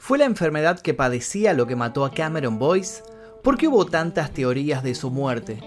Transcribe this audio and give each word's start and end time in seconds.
¿Fue 0.00 0.16
la 0.16 0.24
enfermedad 0.24 0.80
que 0.80 0.94
padecía 0.94 1.52
lo 1.52 1.66
que 1.66 1.76
mató 1.76 2.06
a 2.06 2.10
Cameron 2.10 2.58
Boyce? 2.58 3.02
¿Por 3.44 3.58
qué 3.58 3.68
hubo 3.68 3.84
tantas 3.84 4.30
teorías 4.30 4.82
de 4.82 4.94
su 4.94 5.10
muerte? 5.10 5.60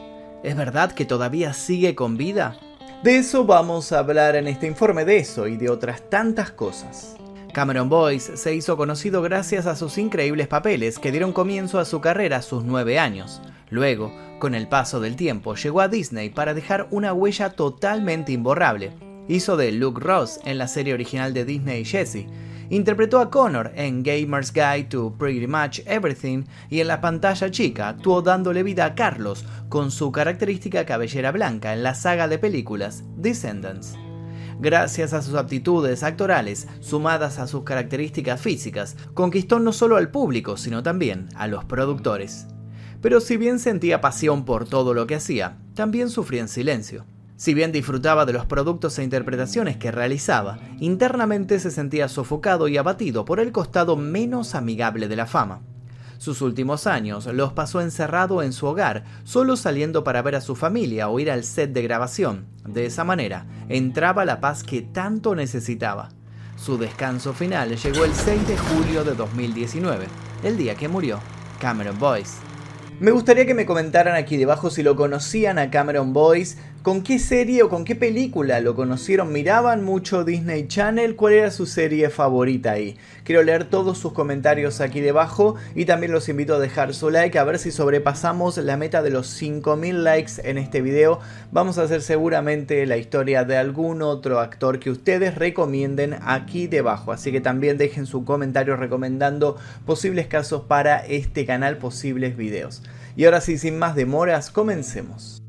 ¿Es 0.43 0.55
verdad 0.55 0.91
que 0.91 1.05
todavía 1.05 1.53
sigue 1.53 1.93
con 1.93 2.17
vida? 2.17 2.57
De 3.03 3.17
eso 3.17 3.45
vamos 3.45 3.91
a 3.91 3.99
hablar 3.99 4.35
en 4.35 4.47
este 4.47 4.65
informe 4.65 5.05
de 5.05 5.17
eso 5.17 5.47
y 5.47 5.55
de 5.55 5.69
otras 5.69 6.09
tantas 6.09 6.49
cosas. 6.49 7.15
Cameron 7.53 7.89
Boyce 7.89 8.35
se 8.35 8.55
hizo 8.55 8.75
conocido 8.75 9.21
gracias 9.21 9.67
a 9.67 9.75
sus 9.75 9.99
increíbles 9.99 10.47
papeles 10.47 10.97
que 10.97 11.11
dieron 11.11 11.31
comienzo 11.31 11.77
a 11.77 11.85
su 11.85 12.01
carrera 12.01 12.37
a 12.37 12.41
sus 12.41 12.63
nueve 12.63 12.97
años. 12.97 13.39
Luego, 13.69 14.11
con 14.39 14.55
el 14.55 14.67
paso 14.67 14.99
del 14.99 15.15
tiempo, 15.15 15.53
llegó 15.53 15.79
a 15.79 15.87
Disney 15.89 16.31
para 16.31 16.55
dejar 16.55 16.87
una 16.89 17.13
huella 17.13 17.51
totalmente 17.51 18.31
imborrable. 18.31 18.93
Hizo 19.27 19.57
de 19.57 19.71
Luke 19.71 20.01
Ross 20.01 20.39
en 20.43 20.57
la 20.57 20.67
serie 20.67 20.95
original 20.95 21.35
de 21.35 21.45
Disney 21.45 21.85
Jessie, 21.85 22.27
Interpretó 22.73 23.19
a 23.19 23.29
Connor 23.29 23.71
en 23.75 24.01
Gamer's 24.01 24.51
Guide 24.51 24.85
to 24.85 25.15
Pretty 25.19 25.45
Much 25.45 25.81
Everything 25.85 26.45
y 26.71 26.79
en 26.79 26.87
la 26.87 27.01
pantalla 27.01 27.51
chica 27.51 27.89
actuó 27.89 28.23
dándole 28.23 28.63
vida 28.63 28.83
a 28.85 28.95
Carlos 28.95 29.45
con 29.69 29.91
su 29.91 30.11
característica 30.11 30.83
cabellera 30.83 31.31
blanca 31.31 31.71
en 31.73 31.83
la 31.83 31.93
saga 31.93 32.27
de 32.27 32.39
películas 32.39 33.03
Descendants. 33.15 33.93
Gracias 34.59 35.13
a 35.13 35.21
sus 35.21 35.35
aptitudes 35.35 36.01
actorales, 36.01 36.67
sumadas 36.79 37.37
a 37.37 37.45
sus 37.45 37.63
características 37.63 38.41
físicas, 38.41 38.97
conquistó 39.13 39.59
no 39.59 39.71
solo 39.71 39.97
al 39.97 40.09
público, 40.09 40.57
sino 40.57 40.81
también 40.81 41.29
a 41.35 41.45
los 41.45 41.65
productores. 41.65 42.47
Pero 43.03 43.21
si 43.21 43.37
bien 43.37 43.59
sentía 43.59 44.01
pasión 44.01 44.45
por 44.45 44.67
todo 44.67 44.95
lo 44.95 45.05
que 45.05 45.13
hacía, 45.13 45.59
también 45.75 46.09
sufría 46.09 46.41
en 46.41 46.47
silencio. 46.47 47.05
Si 47.43 47.53
bien 47.53 47.73
disfrutaba 47.73 48.25
de 48.25 48.31
los 48.31 48.45
productos 48.45 48.97
e 48.97 49.03
interpretaciones 49.03 49.75
que 49.75 49.91
realizaba, 49.91 50.59
internamente 50.79 51.59
se 51.59 51.71
sentía 51.71 52.07
sofocado 52.07 52.69
y 52.69 52.77
abatido 52.77 53.25
por 53.25 53.41
el 53.41 53.51
costado 53.51 53.97
menos 53.97 54.55
amigable 54.55 55.09
de 55.09 55.17
la 55.17 55.25
fama. 55.25 55.59
Sus 56.19 56.41
últimos 56.41 56.87
años 56.87 57.25
los 57.25 57.51
pasó 57.51 57.81
encerrado 57.81 58.43
en 58.43 58.53
su 58.53 58.65
hogar, 58.65 59.03
solo 59.25 59.57
saliendo 59.57 60.05
para 60.05 60.21
ver 60.21 60.35
a 60.35 60.39
su 60.39 60.55
familia 60.55 61.09
o 61.09 61.19
ir 61.19 61.29
al 61.29 61.43
set 61.43 61.73
de 61.73 61.81
grabación. 61.81 62.45
De 62.65 62.85
esa 62.85 63.03
manera, 63.03 63.45
entraba 63.67 64.23
la 64.23 64.39
paz 64.39 64.63
que 64.63 64.81
tanto 64.81 65.35
necesitaba. 65.35 66.11
Su 66.55 66.77
descanso 66.77 67.33
final 67.33 67.75
llegó 67.75 68.05
el 68.05 68.13
6 68.13 68.47
de 68.47 68.57
julio 68.57 69.03
de 69.03 69.15
2019, 69.15 70.05
el 70.45 70.55
día 70.55 70.75
que 70.75 70.87
murió 70.87 71.19
Cameron 71.59 71.99
Boyce. 71.99 72.53
Me 72.99 73.11
gustaría 73.11 73.45
que 73.45 73.55
me 73.55 73.65
comentaran 73.65 74.15
aquí 74.15 74.37
debajo 74.37 74.69
si 74.69 74.81
lo 74.81 74.95
conocían 74.95 75.59
a 75.59 75.69
Cameron 75.69 76.13
Boyce, 76.13 76.57
¿Con 76.83 77.01
qué 77.01 77.17
serie 77.17 77.63
o 77.63 77.69
con 77.69 77.85
qué 77.85 77.95
película 77.95 78.59
lo 78.59 78.75
conocieron? 78.75 79.31
¿Miraban 79.31 79.85
mucho 79.85 80.25
Disney 80.25 80.67
Channel? 80.67 81.15
¿Cuál 81.15 81.33
era 81.35 81.49
su 81.49 81.65
serie 81.65 82.09
favorita 82.09 82.73
ahí? 82.73 82.97
Quiero 83.23 83.41
leer 83.41 83.63
todos 83.63 83.97
sus 83.97 84.11
comentarios 84.11 84.81
aquí 84.81 84.99
debajo 84.99 85.55
y 85.75 85.85
también 85.85 86.11
los 86.11 86.27
invito 86.27 86.55
a 86.55 86.59
dejar 86.59 86.93
su 86.93 87.09
like 87.09 87.39
a 87.39 87.45
ver 87.45 87.57
si 87.57 87.71
sobrepasamos 87.71 88.57
la 88.57 88.75
meta 88.75 89.01
de 89.01 89.11
los 89.11 89.27
5000 89.27 90.03
likes 90.03 90.33
en 90.43 90.57
este 90.57 90.81
video. 90.81 91.21
Vamos 91.53 91.77
a 91.77 91.83
hacer 91.83 92.01
seguramente 92.01 92.85
la 92.85 92.97
historia 92.97 93.45
de 93.45 93.55
algún 93.55 94.01
otro 94.01 94.41
actor 94.41 94.79
que 94.79 94.91
ustedes 94.91 95.35
recomienden 95.35 96.17
aquí 96.21 96.67
debajo. 96.67 97.13
Así 97.13 97.31
que 97.31 97.39
también 97.39 97.77
dejen 97.77 98.05
su 98.05 98.25
comentario 98.25 98.75
recomendando 98.75 99.55
posibles 99.85 100.27
casos 100.27 100.63
para 100.63 100.97
este 100.97 101.45
canal, 101.45 101.77
posibles 101.77 102.35
videos. 102.35 102.83
Y 103.15 103.23
ahora 103.23 103.39
sí, 103.39 103.57
sin 103.57 103.79
más 103.79 103.95
demoras, 103.95 104.51
comencemos. 104.51 105.42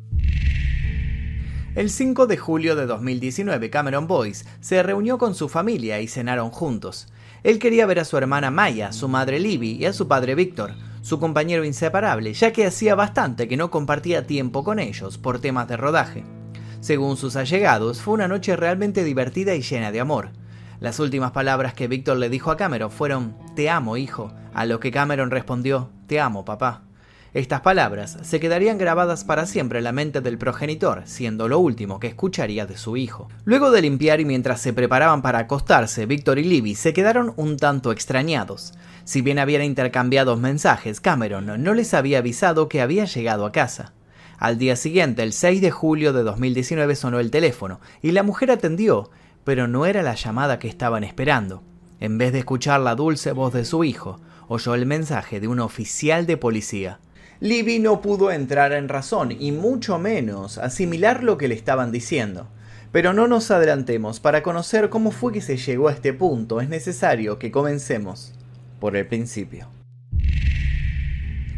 El 1.74 1.90
5 1.90 2.28
de 2.28 2.36
julio 2.36 2.76
de 2.76 2.86
2019, 2.86 3.68
Cameron 3.68 4.06
Boyce 4.06 4.44
se 4.60 4.80
reunió 4.84 5.18
con 5.18 5.34
su 5.34 5.48
familia 5.48 6.00
y 6.00 6.06
cenaron 6.06 6.50
juntos. 6.50 7.08
Él 7.42 7.58
quería 7.58 7.84
ver 7.84 7.98
a 7.98 8.04
su 8.04 8.16
hermana 8.16 8.52
Maya, 8.52 8.92
su 8.92 9.08
madre 9.08 9.40
Libby 9.40 9.72
y 9.72 9.86
a 9.86 9.92
su 9.92 10.06
padre 10.06 10.36
Víctor, 10.36 10.74
su 11.02 11.18
compañero 11.18 11.64
inseparable, 11.64 12.32
ya 12.32 12.52
que 12.52 12.64
hacía 12.64 12.94
bastante 12.94 13.48
que 13.48 13.56
no 13.56 13.72
compartía 13.72 14.24
tiempo 14.24 14.62
con 14.62 14.78
ellos 14.78 15.18
por 15.18 15.40
temas 15.40 15.66
de 15.66 15.76
rodaje. 15.76 16.22
Según 16.78 17.16
sus 17.16 17.34
allegados, 17.34 18.00
fue 18.00 18.14
una 18.14 18.28
noche 18.28 18.54
realmente 18.54 19.02
divertida 19.02 19.56
y 19.56 19.62
llena 19.62 19.90
de 19.90 19.98
amor. 19.98 20.30
Las 20.78 21.00
últimas 21.00 21.32
palabras 21.32 21.74
que 21.74 21.88
Víctor 21.88 22.18
le 22.18 22.28
dijo 22.28 22.52
a 22.52 22.56
Cameron 22.56 22.92
fueron 22.92 23.36
Te 23.56 23.68
amo, 23.68 23.96
hijo, 23.96 24.32
a 24.54 24.64
lo 24.64 24.78
que 24.78 24.92
Cameron 24.92 25.32
respondió 25.32 25.90
Te 26.06 26.20
amo, 26.20 26.44
papá. 26.44 26.84
Estas 27.34 27.62
palabras 27.62 28.16
se 28.22 28.38
quedarían 28.38 28.78
grabadas 28.78 29.24
para 29.24 29.46
siempre 29.46 29.78
en 29.78 29.84
la 29.84 29.90
mente 29.90 30.20
del 30.20 30.38
progenitor, 30.38 31.02
siendo 31.04 31.48
lo 31.48 31.58
último 31.58 31.98
que 31.98 32.06
escucharía 32.06 32.64
de 32.64 32.76
su 32.76 32.96
hijo. 32.96 33.28
Luego 33.44 33.72
de 33.72 33.82
limpiar 33.82 34.20
y 34.20 34.24
mientras 34.24 34.60
se 34.60 34.72
preparaban 34.72 35.20
para 35.20 35.40
acostarse, 35.40 36.06
Víctor 36.06 36.38
y 36.38 36.44
Libby 36.44 36.76
se 36.76 36.92
quedaron 36.92 37.34
un 37.36 37.56
tanto 37.56 37.90
extrañados. 37.90 38.74
Si 39.02 39.20
bien 39.20 39.40
habían 39.40 39.62
intercambiado 39.62 40.36
mensajes, 40.36 41.00
Cameron 41.00 41.60
no 41.60 41.74
les 41.74 41.92
había 41.92 42.18
avisado 42.18 42.68
que 42.68 42.80
había 42.80 43.04
llegado 43.04 43.46
a 43.46 43.50
casa. 43.50 43.94
Al 44.38 44.56
día 44.56 44.76
siguiente, 44.76 45.24
el 45.24 45.32
6 45.32 45.60
de 45.60 45.72
julio 45.72 46.12
de 46.12 46.22
2019, 46.22 46.94
sonó 46.94 47.18
el 47.18 47.32
teléfono 47.32 47.80
y 48.00 48.12
la 48.12 48.22
mujer 48.22 48.52
atendió, 48.52 49.10
pero 49.42 49.66
no 49.66 49.86
era 49.86 50.04
la 50.04 50.14
llamada 50.14 50.60
que 50.60 50.68
estaban 50.68 51.02
esperando. 51.02 51.64
En 51.98 52.16
vez 52.16 52.32
de 52.32 52.38
escuchar 52.38 52.78
la 52.78 52.94
dulce 52.94 53.32
voz 53.32 53.52
de 53.52 53.64
su 53.64 53.82
hijo, 53.82 54.20
oyó 54.46 54.76
el 54.76 54.86
mensaje 54.86 55.40
de 55.40 55.48
un 55.48 55.58
oficial 55.58 56.26
de 56.26 56.36
policía. 56.36 57.00
Libby 57.44 57.78
no 57.78 58.00
pudo 58.00 58.30
entrar 58.30 58.72
en 58.72 58.88
razón 58.88 59.30
y 59.38 59.52
mucho 59.52 59.98
menos 59.98 60.56
asimilar 60.56 61.22
lo 61.22 61.36
que 61.36 61.46
le 61.46 61.54
estaban 61.54 61.92
diciendo. 61.92 62.46
Pero 62.90 63.12
no 63.12 63.28
nos 63.28 63.50
adelantemos, 63.50 64.18
para 64.18 64.42
conocer 64.42 64.88
cómo 64.88 65.10
fue 65.10 65.30
que 65.34 65.42
se 65.42 65.58
llegó 65.58 65.88
a 65.88 65.92
este 65.92 66.14
punto 66.14 66.62
es 66.62 66.70
necesario 66.70 67.38
que 67.38 67.50
comencemos 67.50 68.32
por 68.80 68.96
el 68.96 69.06
principio. 69.06 69.68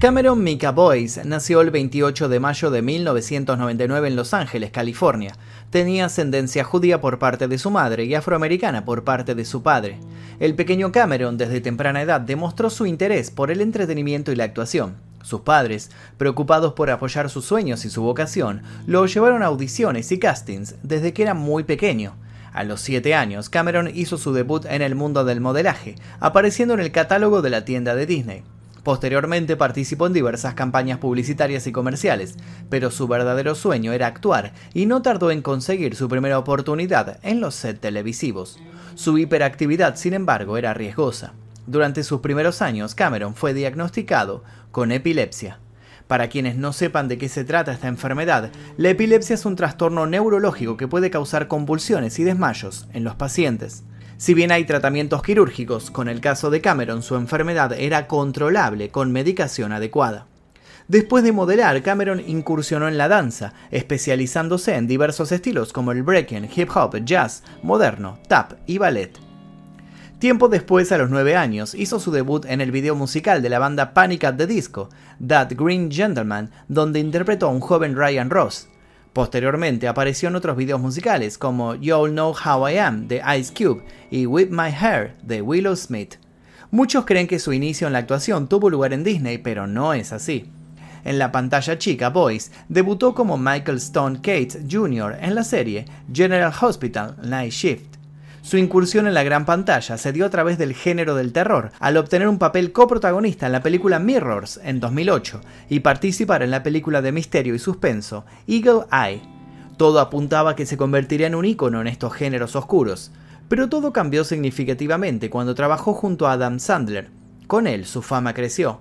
Cameron 0.00 0.42
Mika 0.42 0.72
Boyce 0.72 1.24
nació 1.24 1.60
el 1.60 1.70
28 1.70 2.28
de 2.28 2.40
mayo 2.40 2.72
de 2.72 2.82
1999 2.82 4.08
en 4.08 4.16
Los 4.16 4.34
Ángeles, 4.34 4.72
California. 4.72 5.36
Tenía 5.70 6.06
ascendencia 6.06 6.64
judía 6.64 7.00
por 7.00 7.20
parte 7.20 7.46
de 7.46 7.58
su 7.58 7.70
madre 7.70 8.06
y 8.06 8.16
afroamericana 8.16 8.84
por 8.84 9.04
parte 9.04 9.36
de 9.36 9.44
su 9.44 9.62
padre. 9.62 10.00
El 10.40 10.56
pequeño 10.56 10.90
Cameron 10.90 11.38
desde 11.38 11.60
temprana 11.60 12.02
edad 12.02 12.20
demostró 12.20 12.70
su 12.70 12.86
interés 12.86 13.30
por 13.30 13.52
el 13.52 13.60
entretenimiento 13.60 14.32
y 14.32 14.34
la 14.34 14.42
actuación. 14.42 15.05
Sus 15.26 15.40
padres, 15.40 15.90
preocupados 16.18 16.74
por 16.74 16.88
apoyar 16.88 17.30
sus 17.30 17.44
sueños 17.44 17.84
y 17.84 17.90
su 17.90 18.00
vocación, 18.00 18.62
lo 18.86 19.06
llevaron 19.06 19.42
a 19.42 19.46
audiciones 19.46 20.12
y 20.12 20.20
castings 20.20 20.76
desde 20.84 21.12
que 21.12 21.22
era 21.22 21.34
muy 21.34 21.64
pequeño. 21.64 22.14
A 22.52 22.62
los 22.62 22.80
7 22.82 23.12
años, 23.12 23.50
Cameron 23.50 23.90
hizo 23.92 24.18
su 24.18 24.32
debut 24.32 24.64
en 24.66 24.82
el 24.82 24.94
mundo 24.94 25.24
del 25.24 25.40
modelaje, 25.40 25.96
apareciendo 26.20 26.74
en 26.74 26.80
el 26.80 26.92
catálogo 26.92 27.42
de 27.42 27.50
la 27.50 27.64
tienda 27.64 27.96
de 27.96 28.06
Disney. 28.06 28.44
Posteriormente 28.84 29.56
participó 29.56 30.06
en 30.06 30.12
diversas 30.12 30.54
campañas 30.54 30.98
publicitarias 30.98 31.66
y 31.66 31.72
comerciales, 31.72 32.36
pero 32.70 32.92
su 32.92 33.08
verdadero 33.08 33.56
sueño 33.56 33.92
era 33.92 34.06
actuar 34.06 34.52
y 34.74 34.86
no 34.86 35.02
tardó 35.02 35.32
en 35.32 35.42
conseguir 35.42 35.96
su 35.96 36.08
primera 36.08 36.38
oportunidad 36.38 37.18
en 37.24 37.40
los 37.40 37.56
sets 37.56 37.80
televisivos. 37.80 38.60
Su 38.94 39.18
hiperactividad, 39.18 39.96
sin 39.96 40.14
embargo, 40.14 40.56
era 40.56 40.72
riesgosa. 40.72 41.32
Durante 41.66 42.04
sus 42.04 42.20
primeros 42.20 42.62
años, 42.62 42.94
Cameron 42.94 43.34
fue 43.34 43.52
diagnosticado 43.52 44.44
con 44.70 44.92
epilepsia. 44.92 45.58
Para 46.06 46.28
quienes 46.28 46.54
no 46.54 46.72
sepan 46.72 47.08
de 47.08 47.18
qué 47.18 47.28
se 47.28 47.44
trata 47.44 47.72
esta 47.72 47.88
enfermedad, 47.88 48.50
la 48.76 48.90
epilepsia 48.90 49.34
es 49.34 49.44
un 49.44 49.56
trastorno 49.56 50.06
neurológico 50.06 50.76
que 50.76 50.86
puede 50.86 51.10
causar 51.10 51.48
convulsiones 51.48 52.20
y 52.20 52.24
desmayos 52.24 52.86
en 52.92 53.02
los 53.02 53.16
pacientes. 53.16 53.82
Si 54.16 54.32
bien 54.32 54.52
hay 54.52 54.64
tratamientos 54.64 55.22
quirúrgicos, 55.22 55.90
con 55.90 56.08
el 56.08 56.20
caso 56.20 56.50
de 56.50 56.60
Cameron 56.60 57.02
su 57.02 57.16
enfermedad 57.16 57.72
era 57.72 58.06
controlable 58.06 58.90
con 58.90 59.10
medicación 59.10 59.72
adecuada. 59.72 60.26
Después 60.86 61.24
de 61.24 61.32
modelar, 61.32 61.82
Cameron 61.82 62.22
incursionó 62.24 62.86
en 62.86 62.96
la 62.96 63.08
danza, 63.08 63.54
especializándose 63.72 64.76
en 64.76 64.86
diversos 64.86 65.32
estilos 65.32 65.72
como 65.72 65.90
el 65.90 66.04
breaking, 66.04 66.48
hip 66.54 66.70
hop, 66.76 66.96
jazz, 67.04 67.42
moderno, 67.64 68.20
tap 68.28 68.52
y 68.66 68.78
ballet. 68.78 69.25
Tiempo 70.18 70.48
después, 70.48 70.92
a 70.92 70.98
los 70.98 71.10
9 71.10 71.36
años, 71.36 71.74
hizo 71.74 72.00
su 72.00 72.10
debut 72.10 72.46
en 72.46 72.62
el 72.62 72.70
video 72.70 72.94
musical 72.94 73.42
de 73.42 73.50
la 73.50 73.58
banda 73.58 73.92
Panic 73.92 74.24
at 74.24 74.36
the 74.36 74.46
Disco, 74.46 74.88
That 75.26 75.48
Green 75.54 75.90
Gentleman, 75.90 76.50
donde 76.68 77.00
interpretó 77.00 77.48
a 77.48 77.50
un 77.50 77.60
joven 77.60 77.94
Ryan 77.94 78.30
Ross. 78.30 78.66
Posteriormente 79.12 79.88
apareció 79.88 80.30
en 80.30 80.36
otros 80.36 80.56
videos 80.56 80.80
musicales 80.80 81.36
como 81.36 81.74
You'll 81.74 82.12
Know 82.12 82.32
How 82.32 82.66
I 82.70 82.78
Am 82.78 83.08
de 83.08 83.22
Ice 83.38 83.52
Cube 83.52 83.82
y 84.10 84.24
Whip 84.24 84.50
My 84.50 84.70
Hair 84.70 85.16
de 85.22 85.42
Willow 85.42 85.76
Smith. 85.76 86.14
Muchos 86.70 87.04
creen 87.04 87.26
que 87.26 87.38
su 87.38 87.52
inicio 87.52 87.86
en 87.86 87.92
la 87.92 87.98
actuación 87.98 88.48
tuvo 88.48 88.70
lugar 88.70 88.94
en 88.94 89.04
Disney, 89.04 89.36
pero 89.36 89.66
no 89.66 89.92
es 89.92 90.14
así. 90.14 90.50
En 91.04 91.18
la 91.18 91.30
pantalla 91.30 91.76
chica, 91.76 92.08
Boyce 92.08 92.50
debutó 92.70 93.14
como 93.14 93.36
Michael 93.36 93.76
Stone 93.76 94.16
Cates 94.22 94.60
Jr. 94.70 95.18
en 95.20 95.34
la 95.34 95.44
serie 95.44 95.84
General 96.10 96.52
Hospital 96.58 97.16
Night 97.22 97.52
Shift. 97.52 97.95
Su 98.46 98.58
incursión 98.58 99.08
en 99.08 99.14
la 99.14 99.24
gran 99.24 99.44
pantalla 99.44 99.98
se 99.98 100.12
dio 100.12 100.24
a 100.24 100.30
través 100.30 100.56
del 100.56 100.72
género 100.72 101.16
del 101.16 101.32
terror, 101.32 101.72
al 101.80 101.96
obtener 101.96 102.28
un 102.28 102.38
papel 102.38 102.70
coprotagonista 102.70 103.46
en 103.46 103.50
la 103.50 103.60
película 103.60 103.98
Mirrors 103.98 104.60
en 104.62 104.78
2008 104.78 105.40
y 105.68 105.80
participar 105.80 106.44
en 106.44 106.52
la 106.52 106.62
película 106.62 107.02
de 107.02 107.10
misterio 107.10 107.56
y 107.56 107.58
suspenso 107.58 108.24
Eagle 108.46 108.84
Eye. 108.92 109.20
Todo 109.76 109.98
apuntaba 109.98 110.54
que 110.54 110.64
se 110.64 110.76
convertiría 110.76 111.26
en 111.26 111.34
un 111.34 111.44
ícono 111.44 111.80
en 111.80 111.88
estos 111.88 112.12
géneros 112.12 112.54
oscuros, 112.54 113.10
pero 113.48 113.68
todo 113.68 113.92
cambió 113.92 114.22
significativamente 114.22 115.28
cuando 115.28 115.56
trabajó 115.56 115.92
junto 115.92 116.28
a 116.28 116.34
Adam 116.34 116.60
Sandler, 116.60 117.10
Con 117.48 117.66
él 117.66 117.84
su 117.84 118.00
fama 118.00 118.32
creció. 118.32 118.80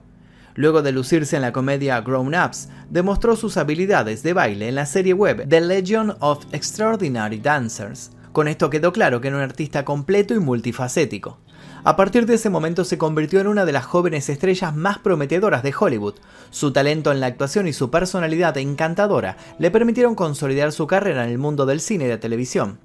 Luego 0.53 0.83
de 0.83 0.91
lucirse 0.91 1.37
en 1.37 1.41
la 1.41 1.53
comedia 1.53 1.99
Grown 2.01 2.35
Ups, 2.35 2.69
demostró 2.91 3.35
sus 3.35 3.57
habilidades 3.57 4.21
de 4.21 4.33
baile 4.33 4.67
en 4.67 4.75
la 4.75 4.85
serie 4.85 5.13
web 5.13 5.49
The 5.49 5.61
Legend 5.61 6.17
of 6.19 6.45
Extraordinary 6.51 7.39
Dancers. 7.39 8.11
Con 8.35 8.49
esto 8.49 8.69
quedó 8.69 8.91
claro 8.91 9.21
que 9.21 9.29
era 9.29 9.37
un 9.37 9.43
artista 9.43 9.85
completo 9.85 10.35
y 10.35 10.39
multifacético. 10.39 11.37
A 11.85 11.95
partir 11.95 12.25
de 12.25 12.33
ese 12.33 12.49
momento 12.49 12.83
se 12.83 12.97
convirtió 12.97 13.39
en 13.39 13.47
una 13.47 13.63
de 13.63 13.71
las 13.71 13.85
jóvenes 13.85 14.27
estrellas 14.27 14.75
más 14.75 14.99
prometedoras 14.99 15.63
de 15.63 15.73
Hollywood. 15.73 16.15
Su 16.49 16.73
talento 16.73 17.13
en 17.13 17.21
la 17.21 17.27
actuación 17.27 17.65
y 17.65 17.71
su 17.71 17.89
personalidad 17.89 18.57
encantadora 18.57 19.37
le 19.57 19.71
permitieron 19.71 20.15
consolidar 20.15 20.73
su 20.73 20.85
carrera 20.85 21.23
en 21.23 21.29
el 21.29 21.37
mundo 21.37 21.65
del 21.65 21.79
cine 21.79 22.03
y 22.03 22.07
de 22.09 22.17
televisión. 22.17 22.77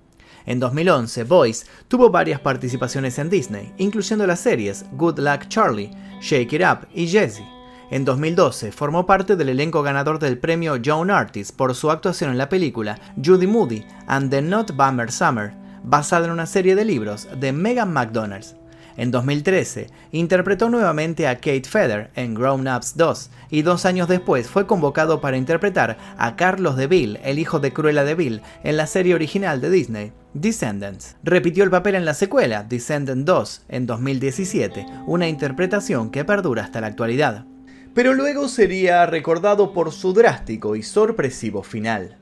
En 0.47 0.61
2011, 0.61 1.25
Boyce 1.25 1.67
tuvo 1.89 2.11
varias 2.11 2.39
participaciones 2.39 3.19
en 3.19 3.29
Disney, 3.29 3.73
incluyendo 3.77 4.29
las 4.29 4.39
series 4.39 4.85
Good 4.93 5.19
Luck 5.19 5.49
Charlie, 5.49 5.91
Shake 6.21 6.53
It 6.53 6.63
Up 6.63 6.87
y 6.95 7.09
Jessie. 7.09 7.60
En 7.91 8.05
2012 8.05 8.71
formó 8.71 9.05
parte 9.05 9.35
del 9.35 9.49
elenco 9.49 9.83
ganador 9.83 10.21
del 10.21 10.39
premio 10.39 10.77
Young 10.77 11.11
Artist 11.11 11.57
por 11.57 11.75
su 11.75 11.91
actuación 11.91 12.31
en 12.31 12.39
la 12.39 12.49
película 12.49 13.01
Judy 13.23 13.49
Moody 13.49 13.85
and 14.07 14.31
the 14.31 14.41
Not 14.41 14.77
Bummer 14.77 15.11
Summer, 15.11 15.55
basada 15.83 16.27
en 16.27 16.31
una 16.31 16.47
serie 16.47 16.77
de 16.77 16.85
libros 16.85 17.27
de 17.37 17.53
Megan 17.53 17.93
McDonald's. 17.93 18.55
En 18.97 19.11
2013, 19.11 19.89
interpretó 20.13 20.69
nuevamente 20.69 21.27
a 21.27 21.37
Kate 21.37 21.65
Feather 21.65 22.11
en 22.15 22.35
Grown 22.35 22.69
Ups 22.69 22.97
2 22.97 23.31
y 23.51 23.63
dos 23.63 23.85
años 23.85 24.07
después 24.07 24.49
fue 24.49 24.69
convocado 24.69 25.21
para 25.21 25.37
interpretar 25.37 25.99
a 26.17 26.37
Carlos 26.37 26.77
DeVille, 26.77 27.19
el 27.25 27.41
hijo 27.41 27.59
de 27.59 27.73
Cruella 27.73 28.05
DeVille, 28.05 28.43
en 28.63 28.77
la 28.77 28.87
serie 28.87 29.17
original 29.17 29.61
de 29.61 29.71
Disney, 29.71 30.13
Descendants. 30.33 31.17
Repitió 31.25 31.65
el 31.65 31.71
papel 31.71 31.97
en 31.97 32.05
la 32.05 32.15
secuela, 32.15 32.63
Descendant 32.63 33.27
2, 33.27 33.63
en 33.69 33.87
2017, 33.87 34.87
una 35.07 35.29
interpretación 35.29 36.11
que 36.11 36.25
perdura 36.25 36.63
hasta 36.63 36.81
la 36.81 36.89
actualidad 36.89 37.47
pero 37.95 38.15
luego 38.15 38.49
sería 38.49 39.07
recordado 39.07 39.73
por 39.73 39.93
su 39.93 40.13
drástico 40.13 40.77
y 40.77 40.83
sorpresivo 40.83 41.63
final. 41.63 42.19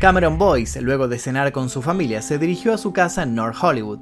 Cameron 0.00 0.38
Boyce, 0.38 0.82
luego 0.82 1.08
de 1.08 1.18
cenar 1.18 1.52
con 1.52 1.70
su 1.70 1.80
familia, 1.80 2.20
se 2.20 2.38
dirigió 2.38 2.74
a 2.74 2.78
su 2.78 2.92
casa 2.92 3.22
en 3.22 3.34
North 3.34 3.56
Hollywood. 3.62 4.00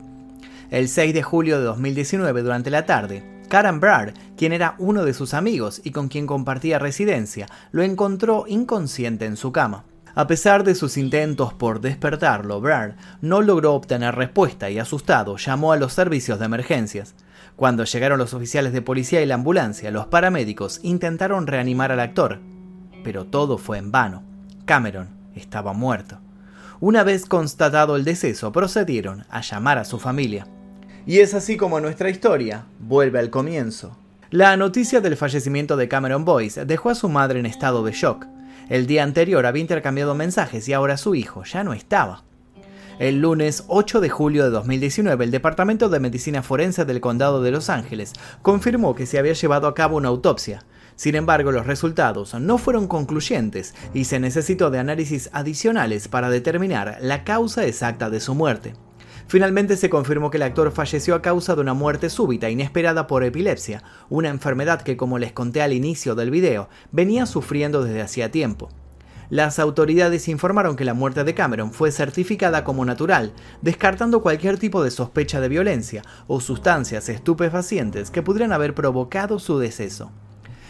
El 0.70 0.88
6 0.88 1.14
de 1.14 1.22
julio 1.22 1.58
de 1.58 1.64
2019, 1.64 2.42
durante 2.42 2.70
la 2.70 2.84
tarde, 2.84 3.22
Karen 3.48 3.78
Brad, 3.78 4.10
quien 4.36 4.52
era 4.52 4.74
uno 4.78 5.04
de 5.04 5.14
sus 5.14 5.34
amigos 5.34 5.80
y 5.84 5.92
con 5.92 6.08
quien 6.08 6.26
compartía 6.26 6.80
residencia, 6.80 7.46
lo 7.70 7.82
encontró 7.82 8.46
inconsciente 8.48 9.26
en 9.26 9.36
su 9.36 9.52
cama. 9.52 9.84
A 10.16 10.26
pesar 10.26 10.64
de 10.64 10.74
sus 10.74 10.96
intentos 10.96 11.52
por 11.52 11.80
despertarlo, 11.80 12.60
Brad 12.60 12.92
no 13.20 13.42
logró 13.42 13.74
obtener 13.74 14.14
respuesta 14.14 14.70
y 14.70 14.78
asustado 14.78 15.36
llamó 15.36 15.72
a 15.72 15.76
los 15.76 15.92
servicios 15.92 16.38
de 16.38 16.44
emergencias. 16.44 17.14
Cuando 17.56 17.84
llegaron 17.84 18.18
los 18.18 18.34
oficiales 18.34 18.72
de 18.72 18.82
policía 18.82 19.22
y 19.22 19.26
la 19.26 19.36
ambulancia, 19.36 19.92
los 19.92 20.06
paramédicos 20.06 20.80
intentaron 20.82 21.46
reanimar 21.46 21.92
al 21.92 22.00
actor, 22.00 22.40
pero 23.04 23.26
todo 23.26 23.58
fue 23.58 23.78
en 23.78 23.92
vano. 23.92 24.24
Cameron 24.64 25.10
estaba 25.36 25.72
muerto. 25.72 26.18
Una 26.80 27.04
vez 27.04 27.26
constatado 27.26 27.94
el 27.94 28.04
deceso, 28.04 28.50
procedieron 28.50 29.24
a 29.30 29.40
llamar 29.40 29.78
a 29.78 29.84
su 29.84 30.00
familia. 30.00 30.48
Y 31.06 31.20
es 31.20 31.34
así 31.34 31.56
como 31.56 31.80
nuestra 31.80 32.10
historia 32.10 32.64
vuelve 32.80 33.20
al 33.20 33.30
comienzo. 33.30 33.96
La 34.30 34.56
noticia 34.56 35.00
del 35.00 35.16
fallecimiento 35.16 35.76
de 35.76 35.86
Cameron 35.86 36.24
Boyce 36.24 36.64
dejó 36.64 36.90
a 36.90 36.96
su 36.96 37.08
madre 37.08 37.38
en 37.38 37.46
estado 37.46 37.84
de 37.84 37.92
shock. 37.92 38.26
El 38.68 38.86
día 38.88 39.04
anterior 39.04 39.46
había 39.46 39.60
intercambiado 39.60 40.14
mensajes 40.16 40.68
y 40.68 40.72
ahora 40.72 40.96
su 40.96 41.14
hijo 41.14 41.44
ya 41.44 41.62
no 41.62 41.72
estaba. 41.72 42.24
El 43.00 43.20
lunes 43.20 43.64
8 43.66 44.00
de 44.00 44.08
julio 44.08 44.44
de 44.44 44.50
2019, 44.50 45.24
el 45.24 45.32
Departamento 45.32 45.88
de 45.88 45.98
Medicina 45.98 46.44
Forense 46.44 46.84
del 46.84 47.00
Condado 47.00 47.42
de 47.42 47.50
Los 47.50 47.68
Ángeles 47.68 48.12
confirmó 48.40 48.94
que 48.94 49.04
se 49.06 49.18
había 49.18 49.32
llevado 49.32 49.66
a 49.66 49.74
cabo 49.74 49.96
una 49.96 50.10
autopsia. 50.10 50.64
Sin 50.94 51.16
embargo, 51.16 51.50
los 51.50 51.66
resultados 51.66 52.34
no 52.34 52.56
fueron 52.56 52.86
concluyentes 52.86 53.74
y 53.94 54.04
se 54.04 54.20
necesitó 54.20 54.70
de 54.70 54.78
análisis 54.78 55.28
adicionales 55.32 56.06
para 56.06 56.30
determinar 56.30 56.98
la 57.00 57.24
causa 57.24 57.66
exacta 57.66 58.10
de 58.10 58.20
su 58.20 58.36
muerte. 58.36 58.74
Finalmente 59.26 59.76
se 59.76 59.90
confirmó 59.90 60.30
que 60.30 60.36
el 60.36 60.44
actor 60.44 60.70
falleció 60.70 61.16
a 61.16 61.22
causa 61.22 61.56
de 61.56 61.62
una 61.62 61.74
muerte 61.74 62.10
súbita 62.10 62.48
inesperada 62.48 63.08
por 63.08 63.24
epilepsia, 63.24 63.82
una 64.08 64.28
enfermedad 64.28 64.82
que 64.82 64.96
como 64.96 65.18
les 65.18 65.32
conté 65.32 65.62
al 65.62 65.72
inicio 65.72 66.14
del 66.14 66.30
video, 66.30 66.68
venía 66.92 67.26
sufriendo 67.26 67.82
desde 67.82 68.02
hacía 68.02 68.30
tiempo. 68.30 68.68
Las 69.30 69.58
autoridades 69.58 70.28
informaron 70.28 70.76
que 70.76 70.84
la 70.84 70.94
muerte 70.94 71.24
de 71.24 71.34
Cameron 71.34 71.72
fue 71.72 71.90
certificada 71.90 72.62
como 72.62 72.84
natural, 72.84 73.32
descartando 73.62 74.22
cualquier 74.22 74.58
tipo 74.58 74.84
de 74.84 74.90
sospecha 74.90 75.40
de 75.40 75.48
violencia 75.48 76.02
o 76.26 76.40
sustancias 76.40 77.08
estupefacientes 77.08 78.10
que 78.10 78.22
pudieran 78.22 78.52
haber 78.52 78.74
provocado 78.74 79.38
su 79.38 79.58
deceso. 79.58 80.12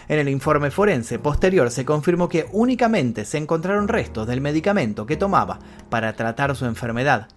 En 0.07 0.19
el 0.19 0.29
informe 0.29 0.71
forense 0.71 1.19
posterior 1.19 1.71
se 1.71 1.85
confirmó 1.85 2.29
que 2.29 2.47
únicamente 2.53 3.25
se 3.25 3.39
encontraron 3.39 3.89
restos 3.89 4.27
del 4.27 4.41
medicamento 4.41 5.07
que 5.07 5.17
tomaba 5.17 5.59
para 5.89 6.13
tratar 6.13 6.55
su 6.55 6.67
enfermedad. 6.67 7.29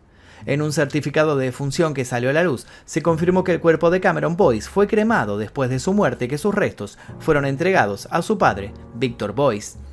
En 0.45 0.61
un 0.61 0.71
certificado 0.71 1.35
de 1.35 1.45
defunción 1.45 1.93
que 1.93 2.05
salió 2.05 2.29
a 2.29 2.33
la 2.33 2.43
luz, 2.43 2.67
se 2.85 3.01
confirmó 3.01 3.43
que 3.43 3.53
el 3.53 3.59
cuerpo 3.59 3.89
de 3.89 4.01
Cameron 4.01 4.37
Boyce 4.37 4.69
fue 4.69 4.87
cremado 4.87 5.37
después 5.37 5.69
de 5.69 5.79
su 5.79 5.93
muerte 5.93 6.25
y 6.25 6.27
que 6.27 6.37
sus 6.37 6.53
restos 6.53 6.99
fueron 7.19 7.45
entregados 7.45 8.07
a 8.11 8.21
su 8.21 8.37
padre, 8.37 8.71
Victor 8.93 9.33
Boyce. 9.33 9.86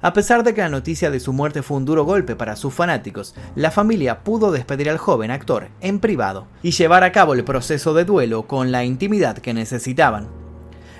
A 0.00 0.12
pesar 0.12 0.44
de 0.44 0.54
que 0.54 0.60
la 0.60 0.68
noticia 0.68 1.10
de 1.10 1.18
su 1.18 1.32
muerte 1.32 1.62
fue 1.62 1.76
un 1.76 1.84
duro 1.84 2.04
golpe 2.04 2.36
para 2.36 2.54
sus 2.54 2.72
fanáticos, 2.72 3.34
la 3.56 3.72
familia 3.72 4.22
pudo 4.22 4.52
despedir 4.52 4.88
al 4.90 4.98
joven 4.98 5.32
actor 5.32 5.68
en 5.80 5.98
privado 5.98 6.46
y 6.62 6.70
llevar 6.70 7.02
a 7.02 7.10
cabo 7.10 7.34
el 7.34 7.44
proceso 7.44 7.94
de 7.94 8.04
duelo 8.04 8.46
con 8.46 8.70
la 8.70 8.84
intimidad 8.84 9.38
que 9.38 9.54
necesitaban. 9.54 10.28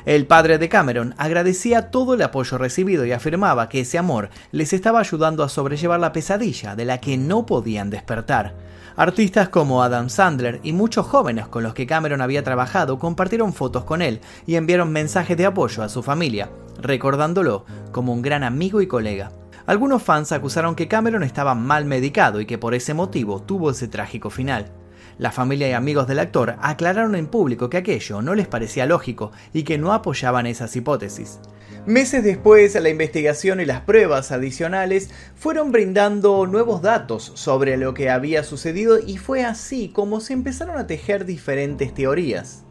El 0.05 0.27
padre 0.27 0.59
de 0.59 0.69
Cameron 0.69 1.15
agradecía 1.19 1.91
todo 1.91 2.15
el 2.15 2.23
apoyo 2.23 2.57
recibido 2.57 3.05
y 3.05 3.13
afirmaba 3.13 3.69
que 3.69 3.81
ese 3.81 3.99
amor 3.99 4.31
les 4.53 4.73
estaba 4.73 5.01
ayudando 5.01 5.45
a 5.45 5.49
sobrellevar 5.49 6.01
la 6.01 6.13
pesadilla 6.13 6.75
de 6.75 6.85
la 6.85 6.99
que 6.99 7.19
no 7.19 7.47
podían 7.47 7.91
despertar. 7.91 8.55
Artistas 8.97 9.49
como 9.49 9.83
Adam 9.83 10.09
Sandler 10.09 10.61
y 10.63 10.73
muchos 10.73 11.07
jóvenes 11.07 11.47
con 11.47 11.63
los 11.63 11.75
que 11.75 11.87
Cameron 11.87 12.21
había 12.21 12.43
trabajado 12.43 12.99
compartieron 12.99 13.53
fotos 13.53 13.85
con 13.85 14.03
él 14.03 14.21
y 14.47 14.57
enviaron 14.57 14.91
mensajes 14.91 15.37
de 15.37 15.47
apoyo 15.47 15.83
a 15.83 15.89
su 15.89 16.03
familia, 16.03 16.51
recordándolo 16.81 17.65
como 17.93 18.13
un 18.13 18.23
gran 18.23 18.45
amigo 18.45 18.81
y 18.81 18.87
colega. 18.87 19.31
Algunos 19.67 20.03
fans 20.03 20.33
acusaron 20.33 20.75
que 20.75 20.89
Cameron 20.89 21.23
estaba 21.23 21.55
mal 21.55 21.85
medicado 21.85 22.41
y 22.41 22.47
que 22.47 22.59
por 22.59 22.75
ese 22.75 22.95
motivo 22.95 23.43
tuvo 23.43 23.71
ese 23.71 23.89
trágico 23.89 24.31
final. 24.31 24.73
La 25.19 25.33
familia 25.33 25.69
y 25.69 25.73
amigos 25.73 26.07
del 26.07 26.21
actor 26.21 26.57
aclararon 26.61 27.17
en 27.17 27.27
público 27.27 27.69
que 27.69 27.77
aquello 27.77 28.23
no 28.23 28.35
les 28.35 28.47
parecía 28.47 28.87
lógico 28.87 29.33
y 29.53 29.65
que 29.65 29.77
no 29.77 29.93
apoyaban 29.93 30.47
esas 30.47 30.75
hipótesis. 30.77 31.41
Meses 31.87 32.23
después, 32.23 32.75
la 32.75 32.89
investigación 32.89 33.61
y 33.61 33.65
las 33.65 33.81
pruebas 33.81 34.31
adicionales 34.31 35.11
fueron 35.35 35.73
brindando 35.73 36.47
nuevos 36.47 36.83
datos 36.83 37.33
sobre 37.35 37.77
lo 37.77 37.95
que 37.95 38.11
había 38.11 38.45
sucedido 38.45 38.99
y 38.99 39.17
fue 39.17 39.45
así 39.45 39.89
como 39.89 40.21
se 40.21 40.35
empezaron 40.35 40.79
a 40.79 40.87
tejer 40.87 41.25
diferentes 41.25 41.93
teorías. 41.95 42.65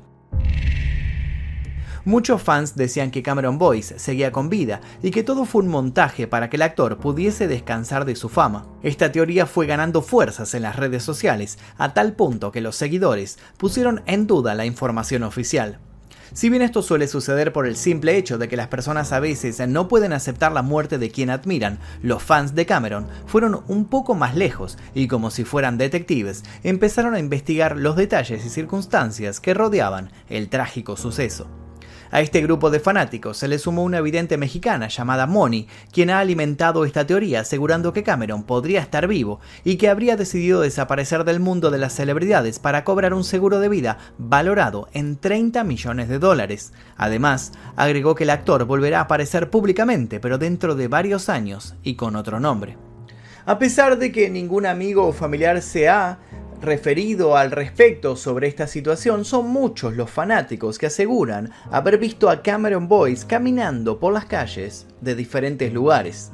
Muchos 2.08 2.42
fans 2.42 2.78
decían 2.78 3.12
que 3.12 3.22
Cameron 3.22 3.58
Boyce 3.58 4.00
seguía 4.00 4.32
con 4.32 4.48
vida 4.48 4.80
y 5.04 5.12
que 5.12 5.24
todo 5.24 5.44
fue 5.44 5.64
un 5.64 5.68
montaje 5.68 6.26
para 6.26 6.50
que 6.50 6.56
el 6.56 6.62
actor 6.62 7.00
pudiese 7.00 7.50
descansar 7.50 8.06
de 8.06 8.16
su 8.16 8.30
fama. 8.30 8.66
Esta 8.82 9.12
teoría 9.12 9.46
fue 9.46 9.66
ganando 9.66 10.02
fuerzas 10.02 10.54
en 10.54 10.62
las 10.62 10.78
redes 10.78 11.04
sociales 11.04 11.60
a 11.78 11.94
tal 11.94 12.14
punto 12.14 12.54
que 12.54 12.62
los 12.62 12.78
seguidores 12.78 13.40
pusieron 13.58 14.04
en 14.06 14.26
duda 14.26 14.56
la 14.56 14.66
información 14.66 15.24
oficial. 15.24 15.80
Si 16.32 16.50
bien 16.50 16.62
esto 16.62 16.82
suele 16.82 17.10
suceder 17.10 17.52
por 17.52 17.68
el 17.68 17.76
simple 17.76 18.16
hecho 18.16 18.38
de 18.38 18.48
que 18.48 18.56
las 18.56 18.70
personas 18.70 19.12
a 19.12 19.20
veces 19.20 19.60
no 19.68 19.90
pueden 19.90 20.14
aceptar 20.14 20.54
la 20.54 20.62
muerte 20.62 21.00
de 21.00 21.12
quien 21.12 21.30
admiran, 21.30 21.78
los 22.02 22.24
fans 22.24 22.56
de 22.56 22.66
Cameron 22.66 23.08
fueron 23.26 23.64
un 23.68 23.84
poco 23.84 24.16
más 24.16 24.34
lejos 24.34 24.78
y 24.96 25.10
como 25.10 25.30
si 25.30 25.44
fueran 25.44 25.78
detectives, 25.78 26.46
empezaron 26.64 27.16
a 27.16 27.20
investigar 27.20 27.76
los 27.76 27.98
detalles 27.98 28.46
y 28.46 28.50
circunstancias 28.50 29.42
que 29.42 29.54
rodeaban 29.54 30.10
el 30.30 30.48
trágico 30.48 30.96
suceso. 30.96 31.67
A 32.10 32.22
este 32.22 32.42
grupo 32.42 32.70
de 32.70 32.80
fanáticos 32.80 33.38
se 33.38 33.48
le 33.48 33.60
sumó 33.60 33.84
una 33.84 33.98
evidente 33.98 34.38
mexicana 34.38 34.88
llamada 34.88 35.28
Moni, 35.28 35.68
quien 35.92 36.10
ha 36.10 36.20
alimentado 36.20 36.86
esta 36.86 37.06
teoría 37.06 37.42
asegurando 37.42 37.92
que 37.92 38.04
Cameron 38.04 38.44
podría 38.44 38.80
estar 38.80 39.08
vivo 39.08 39.40
y 39.64 39.76
que 39.76 39.90
habría 39.90 40.16
decidido 40.16 40.62
desaparecer 40.62 41.26
del 41.26 41.40
mundo 41.40 41.70
de 41.70 41.80
las 41.80 41.94
celebridades 41.94 42.60
para 42.60 42.84
cobrar 42.84 43.14
un 43.14 43.24
seguro 43.24 43.60
de 43.60 43.70
vida 43.70 43.98
valorado 44.18 44.88
en 44.94 45.18
30 45.18 45.64
millones 45.64 46.08
de 46.08 46.20
dólares. 46.20 46.72
Además, 46.96 47.52
agregó 47.76 48.16
que 48.16 48.24
el 48.24 48.30
actor 48.30 48.66
volverá 48.66 49.00
a 49.00 49.04
aparecer 49.04 49.50
públicamente, 49.50 50.20
pero 50.20 50.38
dentro 50.38 50.76
de 50.76 50.88
varios 50.88 51.30
años 51.30 51.76
y 51.84 51.96
con 51.96 52.16
otro 52.16 52.40
nombre. 52.40 52.78
A 53.46 53.60
pesar 53.60 53.98
de 53.98 54.12
que 54.12 54.30
ningún 54.30 54.66
amigo 54.66 55.08
o 55.08 55.14
familiar 55.14 55.62
se 55.62 55.88
ha 55.88 56.20
referido 56.62 57.38
al 57.38 57.52
respecto 57.52 58.16
sobre 58.16 58.48
esta 58.48 58.68
situación, 58.68 59.26
son 59.26 59.50
muchos 59.50 59.96
los 59.96 60.10
fanáticos 60.10 60.78
que 60.78 60.88
aseguran 60.88 61.52
haber 61.72 61.98
visto 61.98 62.30
a 62.30 62.42
Cameron 62.42 62.88
Boyce 62.88 63.28
caminando 63.28 64.00
por 64.00 64.14
las 64.14 64.26
calles 64.26 64.88
de 65.02 65.16
diferentes 65.16 65.74
lugares. 65.74 66.32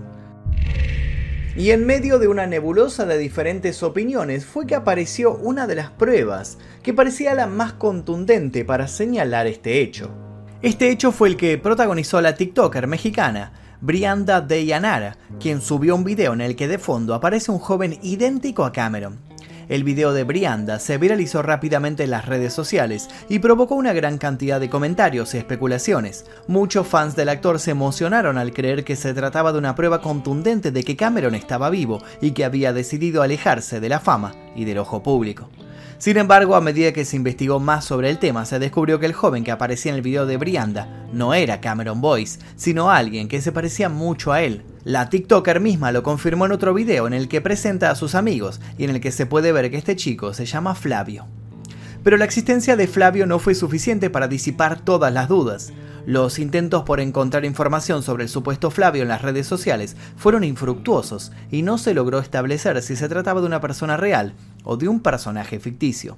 Y 1.55 1.69
en 1.69 1.85
medio 1.85 2.17
de 2.17 2.27
una 2.27 2.47
nebulosa 2.47 3.05
de 3.05 3.17
diferentes 3.17 3.83
opiniones 3.83 4.45
fue 4.45 4.65
que 4.65 4.73
apareció 4.73 5.35
una 5.35 5.67
de 5.67 5.75
las 5.75 5.91
pruebas 5.91 6.57
que 6.81 6.93
parecía 6.93 7.35
la 7.35 7.45
más 7.45 7.73
contundente 7.73 8.65
para 8.65 8.87
señalar 8.87 9.45
este 9.45 9.81
hecho. 9.81 10.09
Este 10.63 10.89
hecho 10.89 11.11
fue 11.11 11.27
el 11.27 11.37
que 11.37 11.57
protagonizó 11.59 12.21
la 12.21 12.35
TikToker 12.35 12.87
mexicana 12.87 13.51
Brianda 13.81 14.39
Deyanara, 14.39 15.17
quien 15.41 15.59
subió 15.59 15.93
un 15.93 16.05
video 16.05 16.31
en 16.31 16.39
el 16.39 16.55
que 16.55 16.69
de 16.69 16.77
fondo 16.77 17.13
aparece 17.13 17.51
un 17.51 17.59
joven 17.59 17.99
idéntico 18.01 18.63
a 18.63 18.71
Cameron. 18.71 19.19
El 19.69 19.83
video 19.83 20.13
de 20.13 20.25
Brianda 20.25 20.79
se 20.79 20.97
viralizó 20.97 21.41
rápidamente 21.41 22.03
en 22.03 22.11
las 22.11 22.25
redes 22.25 22.53
sociales 22.53 23.09
y 23.29 23.39
provocó 23.39 23.75
una 23.75 23.93
gran 23.93 24.17
cantidad 24.17 24.59
de 24.59 24.69
comentarios 24.69 25.33
y 25.33 25.37
especulaciones. 25.37 26.25
Muchos 26.47 26.85
fans 26.85 27.15
del 27.15 27.29
actor 27.29 27.59
se 27.59 27.71
emocionaron 27.71 28.37
al 28.37 28.51
creer 28.51 28.83
que 28.83 28.95
se 28.95 29.13
trataba 29.13 29.53
de 29.53 29.59
una 29.59 29.75
prueba 29.75 30.01
contundente 30.01 30.71
de 30.71 30.83
que 30.83 30.97
Cameron 30.97 31.33
estaba 31.33 31.69
vivo 31.69 32.03
y 32.19 32.31
que 32.31 32.43
había 32.43 32.73
decidido 32.73 33.21
alejarse 33.21 33.79
de 33.79 33.89
la 33.89 33.99
fama 33.99 34.35
y 34.55 34.65
del 34.65 34.79
ojo 34.79 35.01
público. 35.01 35.49
Sin 35.97 36.17
embargo, 36.17 36.55
a 36.55 36.61
medida 36.61 36.91
que 36.91 37.05
se 37.05 37.15
investigó 37.15 37.61
más 37.61 37.85
sobre 37.85 38.09
el 38.09 38.19
tema, 38.19 38.43
se 38.43 38.59
descubrió 38.59 38.99
que 38.99 39.05
el 39.05 39.13
joven 39.13 39.45
que 39.45 39.51
aparecía 39.51 39.91
en 39.91 39.95
el 39.95 40.01
video 40.01 40.25
de 40.25 40.35
Brianda 40.35 41.07
no 41.13 41.33
era 41.33 41.61
Cameron 41.61 42.01
Boyce, 42.01 42.39
sino 42.57 42.91
alguien 42.91 43.29
que 43.29 43.41
se 43.41 43.53
parecía 43.53 43.87
mucho 43.87 44.33
a 44.33 44.41
él. 44.41 44.63
La 44.85 45.09
TikToker 45.09 45.61
misma 45.61 45.93
lo 45.93 46.03
confirmó 46.03 46.45
en 46.45 46.51
otro 46.51 46.73
video 46.73 47.07
en 47.07 47.13
el 47.13 47.29
que 47.29 47.39
presenta 47.39 47.89
a 47.89 47.95
sus 47.95 48.15
amigos 48.15 48.59
y 48.77 48.83
en 48.83 48.89
el 48.89 48.99
que 48.99 49.13
se 49.13 49.25
puede 49.25 49.53
ver 49.53 49.71
que 49.71 49.77
este 49.77 49.95
chico 49.95 50.33
se 50.33 50.45
llama 50.45 50.75
Flavio. 50.75 51.25
Pero 52.03 52.17
la 52.17 52.25
existencia 52.25 52.75
de 52.75 52.87
Flavio 52.87 53.25
no 53.25 53.39
fue 53.39 53.55
suficiente 53.55 54.09
para 54.09 54.27
disipar 54.27 54.81
todas 54.81 55.13
las 55.13 55.29
dudas. 55.29 55.71
Los 56.05 56.37
intentos 56.37 56.83
por 56.83 56.99
encontrar 56.99 57.45
información 57.45 58.03
sobre 58.03 58.23
el 58.23 58.29
supuesto 58.29 58.71
Flavio 58.71 59.03
en 59.03 59.07
las 59.07 59.21
redes 59.21 59.47
sociales 59.47 59.95
fueron 60.17 60.43
infructuosos 60.43 61.31
y 61.49 61.61
no 61.61 61.77
se 61.77 61.93
logró 61.93 62.19
establecer 62.19 62.81
si 62.81 62.97
se 62.97 63.07
trataba 63.07 63.39
de 63.39 63.47
una 63.47 63.61
persona 63.61 63.95
real 63.95 64.33
o 64.65 64.75
de 64.75 64.89
un 64.89 64.99
personaje 64.99 65.61
ficticio. 65.61 66.17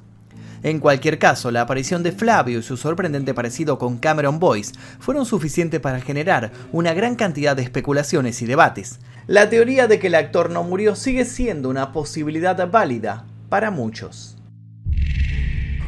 En 0.66 0.80
cualquier 0.80 1.20
caso, 1.20 1.52
la 1.52 1.62
aparición 1.62 2.02
de 2.02 2.12
Flavio 2.12 2.58
y 2.58 2.64
su 2.64 2.76
sorprendente 2.76 3.36
parecido 3.36 3.78
con 3.78 4.00
Cameron 4.00 4.40
Boyce 4.40 4.74
fueron 4.98 5.28
suficientes 5.28 5.80
para 5.80 6.02
generar 6.02 6.52
una 6.72 6.96
gran 6.96 7.14
cantidad 7.16 7.56
de 7.56 7.62
especulaciones 7.62 8.42
y 8.42 8.48
debates. 8.48 9.00
La 9.28 9.48
teoría 9.48 9.86
de 9.86 10.00
que 10.00 10.08
el 10.08 10.16
actor 10.16 10.50
no 10.50 10.64
murió 10.64 10.96
sigue 10.96 11.26
siendo 11.26 11.70
una 11.70 11.92
posibilidad 11.92 12.68
válida 12.68 13.26
para 13.48 13.70
muchos. 13.70 14.38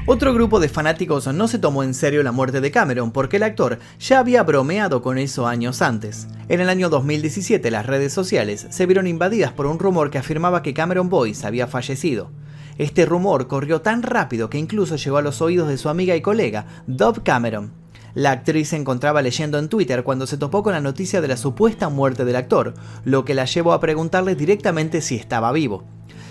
Otro 0.05 0.31
grupo 0.36 0.60
de 0.60 0.69
fanáticos 0.69 1.25
no 1.25 1.48
se 1.48 1.57
tomó 1.57 1.81
en 1.81 1.96
serio 1.96 2.22
la 2.22 2.31
muerte 2.31 2.62
de 2.62 2.69
Cameron 2.69 3.12
porque 3.12 3.38
el 3.38 3.43
actor 3.43 3.79
ya 4.00 4.19
había 4.19 4.43
bromeado 4.43 5.01
con 5.01 5.17
eso 5.17 5.48
años 5.48 5.81
antes. 5.81 6.27
En 6.50 6.62
el 6.62 6.69
año 6.69 6.89
2017 6.89 7.72
las 7.72 7.88
redes 7.88 8.13
sociales 8.13 8.67
se 8.69 8.86
vieron 8.86 9.07
invadidas 9.07 9.53
por 9.53 9.65
un 9.65 9.79
rumor 9.79 10.12
que 10.12 10.19
afirmaba 10.19 10.62
que 10.62 10.75
Cameron 10.75 11.10
Boyce 11.10 11.48
había 11.48 11.65
fallecido. 11.65 12.29
Este 12.77 13.07
rumor 13.07 13.48
corrió 13.48 13.81
tan 13.81 14.03
rápido 14.03 14.50
que 14.50 14.60
incluso 14.60 14.98
llegó 14.98 15.17
a 15.17 15.24
los 15.24 15.41
oídos 15.41 15.67
de 15.67 15.77
su 15.77 15.89
amiga 15.89 16.15
y 16.15 16.22
colega, 16.22 16.67
Dove 16.86 17.24
Cameron. 17.24 17.72
La 18.13 18.31
actriz 18.31 18.69
se 18.69 18.75
encontraba 18.75 19.22
leyendo 19.22 19.57
en 19.57 19.67
Twitter 19.67 20.03
cuando 20.03 20.27
se 20.27 20.38
topó 20.38 20.62
con 20.62 20.74
la 20.74 20.81
noticia 20.81 21.19
de 21.22 21.27
la 21.27 21.38
supuesta 21.38 21.89
muerte 21.89 22.24
del 22.24 22.36
actor, 22.36 22.75
lo 23.03 23.25
que 23.25 23.34
la 23.34 23.46
llevó 23.46 23.74
a 23.74 23.79
preguntarle 23.79 24.36
directamente 24.36 25.01
si 25.01 25.15
estaba 25.15 25.51
vivo. 25.51 25.86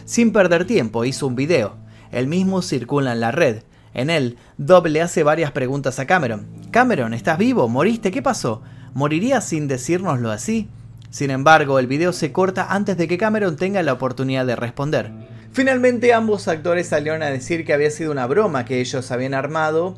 Sin 0.05 0.33
perder 0.33 0.67
tiempo 0.67 1.05
hizo 1.05 1.27
un 1.27 1.35
video. 1.35 1.77
El 2.13 2.29
mismo 2.29 2.63
circula 2.63 3.13
en 3.13 3.21
la 3.21 3.33
red. 3.33 3.63
En 3.93 4.11
él, 4.11 4.37
Dob 4.57 4.87
le 4.87 5.03
hace 5.03 5.23
varias 5.25 5.51
preguntas 5.51 5.99
a 5.99 6.07
Cameron. 6.07 6.47
Cameron, 6.71 7.13
¿estás 7.13 7.39
vivo? 7.39 7.69
¿Moriste? 7.69 8.11
¿Qué 8.13 8.23
pasó? 8.23 8.63
¿Morirías 8.95 9.45
sin 9.45 9.67
decírnoslo 9.67 10.31
así? 10.31 10.69
Sin 11.11 11.31
embargo, 11.31 11.79
el 11.79 11.87
video 11.87 12.13
se 12.13 12.31
corta 12.31 12.73
antes 12.73 12.97
de 12.97 13.09
que 13.09 13.19
Cameron 13.19 13.57
tenga 13.57 13.83
la 13.83 13.93
oportunidad 13.93 14.47
de 14.47 14.55
responder. 14.55 15.36
Finalmente 15.57 16.13
ambos 16.13 16.49
actores 16.49 16.89
salieron 16.89 17.23
a 17.23 17.31
decir 17.31 17.65
que 17.65 17.73
había 17.73 17.91
sido 17.91 18.13
una 18.13 18.27
broma 18.27 18.67
que 18.67 18.79
ellos 18.79 19.11
habían 19.11 19.33
armado 19.33 19.97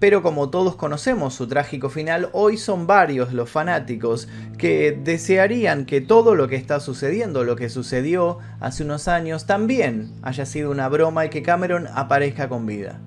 pero 0.00 0.20
como 0.20 0.50
todos 0.50 0.74
conocemos 0.74 1.34
su 1.34 1.46
trágico 1.46 1.90
final, 1.90 2.28
hoy 2.32 2.56
son 2.56 2.88
varios 2.88 3.32
los 3.32 3.48
fanáticos 3.48 4.26
que 4.58 4.98
desearían 5.00 5.86
que 5.86 6.00
todo 6.00 6.34
lo 6.34 6.48
que 6.48 6.56
está 6.56 6.80
sucediendo, 6.80 7.44
lo 7.44 7.54
que 7.54 7.68
sucedió 7.68 8.38
hace 8.58 8.82
unos 8.82 9.06
años, 9.06 9.46
también 9.46 10.12
haya 10.22 10.44
sido 10.44 10.72
una 10.72 10.88
broma 10.88 11.24
y 11.24 11.30
que 11.30 11.44
Cameron 11.44 11.86
aparezca 11.94 12.48
con 12.48 12.66
vida. 12.66 12.98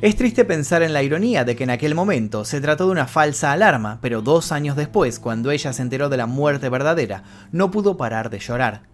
Es 0.00 0.16
triste 0.16 0.46
pensar 0.46 0.82
en 0.82 0.94
la 0.94 1.02
ironía 1.02 1.44
de 1.44 1.54
que 1.54 1.64
en 1.64 1.70
aquel 1.70 1.94
momento 1.94 2.46
se 2.46 2.62
trató 2.62 2.86
de 2.86 2.92
una 2.92 3.06
falsa 3.06 3.52
alarma, 3.52 3.98
pero 4.00 4.22
dos 4.22 4.52
años 4.52 4.74
después, 4.74 5.20
cuando 5.20 5.50
ella 5.50 5.74
se 5.74 5.82
enteró 5.82 6.08
de 6.08 6.16
la 6.16 6.26
muerte 6.26 6.70
verdadera, 6.70 7.24
no 7.52 7.70
pudo 7.70 7.98
parar 7.98 8.30
de 8.30 8.38
llorar. 8.38 8.91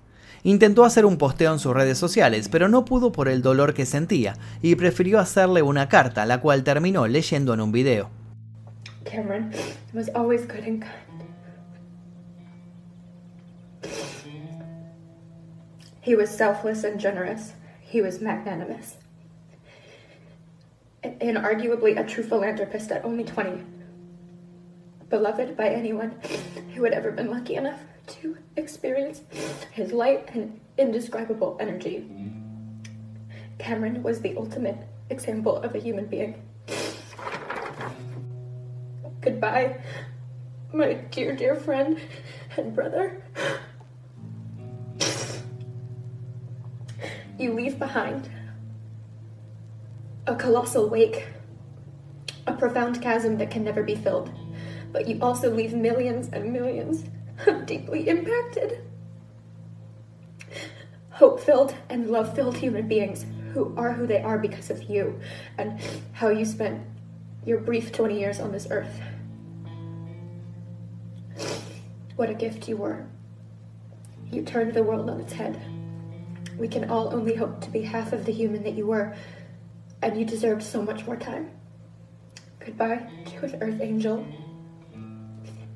Intentó 0.49 0.87
hacer 0.87 1.05
un 1.05 1.19
posteo 1.19 1.53
en 1.53 1.59
sus 1.59 1.75
redes 1.75 1.99
sociales, 1.99 2.49
pero 2.49 2.71
no 2.71 2.87
pudo 2.87 3.13
por 3.13 3.29
el 3.29 3.43
dolor 3.43 3.75
que 3.75 3.85
sentía 3.85 4.33
y 4.63 4.77
prefirió 4.77 5.21
hacerle 5.21 5.61
una 5.61 5.91
carta, 5.91 6.25
la 6.25 6.41
cual 6.41 6.65
terminó 6.65 7.07
leyendo 7.07 7.53
en 7.53 7.61
un 7.61 7.71
video. 7.71 8.09
Cameron 9.05 9.51
was 9.93 10.09
always 10.15 10.49
good 10.49 10.65
and 10.67 10.81
kind. 10.81 11.23
He 16.01 16.17
was 16.17 16.31
selfless 16.31 16.83
and 16.83 16.99
generous. 16.99 17.53
He 17.83 18.01
was 18.01 18.23
magnanimous. 18.23 18.97
And 21.03 21.37
arguably 21.37 21.99
a 21.99 22.07
true 22.07 22.25
philanthropist 22.25 22.91
at 22.91 23.05
only 23.05 23.25
20. 23.25 23.67
Beloved 25.11 25.59
by 25.59 25.69
anyone 25.69 26.15
who 26.75 26.85
had 26.85 26.95
ever 26.95 27.11
been 27.13 27.31
lucky 27.31 27.57
enough 27.57 27.81
to 28.09 28.37
experience 28.57 29.23
his 29.71 29.93
light 29.93 30.29
and 30.35 30.61
indescribable 30.77 31.57
energy. 31.61 32.07
Cameron 33.59 34.03
was 34.03 34.21
the 34.21 34.37
ultimate 34.37 34.79
example 35.11 35.57
of 35.57 35.75
a 35.75 35.79
human 35.79 36.07
being. 36.07 36.43
Goodbye, 39.21 39.81
my 40.73 40.95
dear, 40.95 41.35
dear 41.35 41.57
friend 41.57 42.01
and 42.57 42.75
brother. 42.75 43.23
You 47.39 47.53
leave 47.53 47.79
behind 47.79 48.29
a 50.27 50.35
colossal 50.35 50.89
wake, 50.89 51.27
a 52.47 52.53
profound 52.53 53.01
chasm 53.01 53.39
that 53.39 53.51
can 53.51 53.65
never 53.65 53.83
be 53.83 53.95
filled, 53.95 54.33
but 54.93 55.09
you 55.09 55.19
also 55.21 55.55
leave 55.55 55.73
millions 55.73 56.29
and 56.33 56.53
millions 56.53 57.05
deeply 57.67 58.09
impacted, 58.09 58.81
hope 61.11 61.41
filled, 61.41 61.75
and 61.89 62.11
love 62.11 62.35
filled 62.35 62.57
human 62.57 62.89
beings 62.89 63.25
who 63.53 63.75
are 63.77 63.93
who 63.93 64.07
they 64.07 64.23
are 64.23 64.39
because 64.39 64.71
of 64.71 64.83
you 64.85 65.19
and 65.57 65.81
how 66.13 66.29
you 66.29 66.45
spent 66.45 66.83
your 67.45 67.59
brief 67.59 67.93
20 67.93 68.19
years 68.19 68.41
on 68.41 68.53
this 68.53 68.67
earth. 68.71 69.01
What 72.17 72.31
a 72.31 72.35
gift 72.35 72.69
you 72.69 72.77
were. 72.77 73.07
You 74.31 74.43
turned 74.43 74.75
the 74.75 74.83
world 74.83 75.09
on 75.09 75.21
its 75.21 75.33
head. 75.33 75.61
We 76.59 76.69
can 76.69 76.91
all 76.91 77.15
only 77.15 77.37
hope 77.37 77.61
to 77.63 77.71
be 77.71 77.83
half 77.83 78.13
of 78.13 78.27
the 78.27 78.33
human 78.33 78.65
that 78.65 78.75
you 78.75 78.87
were, 78.87 79.15
and 80.03 80.19
you 80.19 80.25
deserved 80.25 80.63
so 80.63 80.83
much 80.83 81.07
more 81.07 81.17
time. 81.17 81.51
Goodbye, 82.59 83.09
dear 83.25 83.59
Earth 83.61 83.81
Angel. 83.81 84.27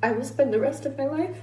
I 0.03 0.11
will 0.11 0.25
spend 0.25 0.53
the 0.53 0.59
rest 0.59 0.85
of 0.85 0.97
my 0.97 1.05
life 1.05 1.37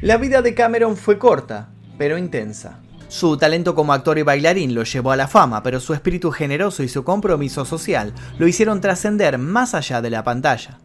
La 0.00 0.16
vida 0.16 0.42
de 0.42 0.54
Cameron 0.54 0.96
fue 0.96 1.18
corta, 1.18 1.68
pero 1.98 2.18
intensa. 2.18 2.80
Su 3.08 3.36
talento 3.36 3.74
como 3.74 3.92
actor 3.92 4.18
y 4.18 4.22
bailarín 4.22 4.74
lo 4.74 4.84
llevó 4.84 5.12
a 5.12 5.16
la 5.16 5.28
fama, 5.28 5.62
pero 5.62 5.78
su 5.78 5.92
espíritu 5.92 6.30
generoso 6.32 6.82
y 6.82 6.88
su 6.88 7.04
compromiso 7.04 7.64
social 7.64 8.14
lo 8.38 8.48
hicieron 8.48 8.80
trascender 8.80 9.36
más 9.36 9.74
allá 9.74 10.00
de 10.00 10.10
la 10.10 10.24
pantalla. 10.24 10.78